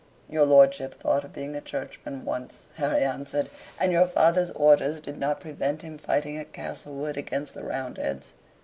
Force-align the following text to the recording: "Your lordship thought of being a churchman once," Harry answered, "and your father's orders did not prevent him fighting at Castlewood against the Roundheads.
"Your 0.27 0.47
lordship 0.47 0.95
thought 0.95 1.23
of 1.23 1.31
being 1.31 1.55
a 1.55 1.61
churchman 1.61 2.25
once," 2.25 2.65
Harry 2.77 3.03
answered, 3.03 3.51
"and 3.79 3.91
your 3.91 4.07
father's 4.07 4.49
orders 4.49 4.99
did 4.99 5.19
not 5.19 5.39
prevent 5.39 5.83
him 5.83 5.99
fighting 5.99 6.39
at 6.39 6.53
Castlewood 6.53 7.17
against 7.17 7.53
the 7.53 7.63
Roundheads. 7.63 8.33